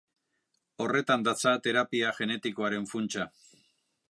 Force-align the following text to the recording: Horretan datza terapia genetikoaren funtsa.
Horretan 0.85 1.27
datza 1.27 1.53
terapia 1.67 2.15
genetikoaren 2.21 2.93
funtsa. 2.95 3.33